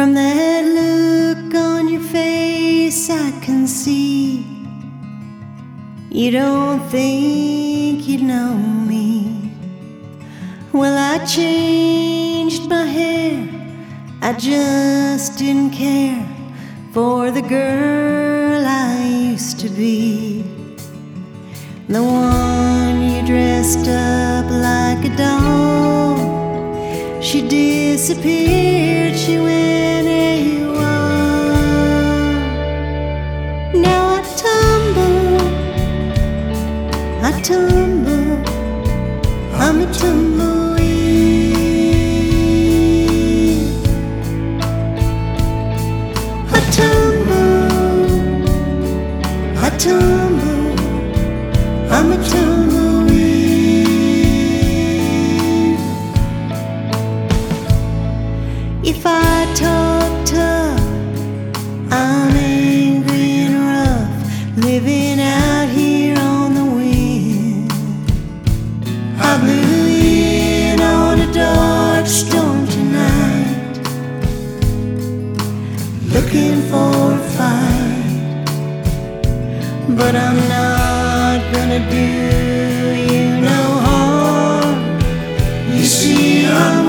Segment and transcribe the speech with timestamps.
[0.00, 4.46] From that look on your face, I can see
[6.08, 9.52] you don't think you know me.
[10.72, 13.46] Well, I changed my hair,
[14.22, 16.26] I just didn't care
[16.94, 20.44] for the girl I used to be.
[21.88, 26.00] The one you dressed up like a doll.
[27.20, 29.89] She disappeared, she went
[37.50, 38.44] tumble,
[39.54, 40.76] I'm a tumbleweed.
[46.52, 48.06] I tumble,
[49.58, 50.74] I tumble,
[51.90, 52.49] I'm a tumbleweed.
[76.32, 78.44] Looking for a fight,
[79.96, 82.06] but I'm not gonna do
[83.12, 84.78] you no harm.
[85.76, 86.79] You see, I'm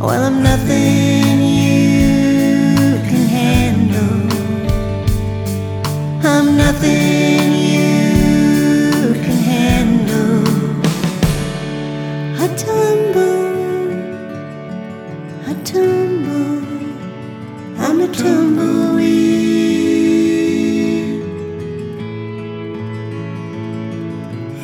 [0.00, 4.30] Well, I'm nothing you can handle.
[6.24, 10.46] I'm nothing you can handle.
[12.42, 13.92] I tumble,
[15.46, 16.64] I tumble,
[17.78, 19.20] I'm a tumbleweed.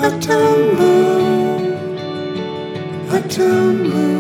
[0.01, 1.61] I tumble,
[3.13, 4.16] I tumble.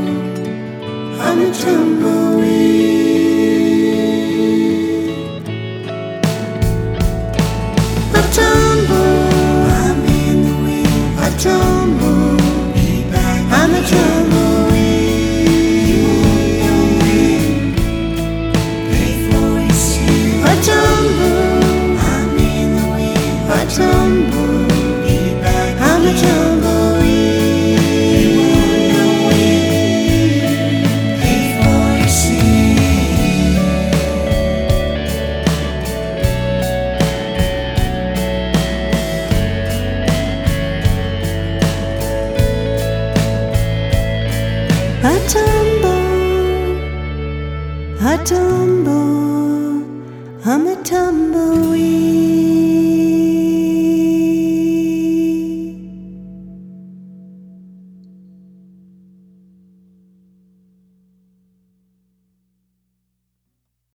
[1.58, 2.15] September.
[48.26, 49.84] tumble,
[50.44, 51.65] I'm a tumble.